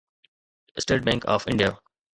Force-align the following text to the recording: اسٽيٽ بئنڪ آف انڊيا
اسٽيٽ 0.77 1.01
بئنڪ 1.05 1.21
آف 1.35 1.41
انڊيا 1.49 1.71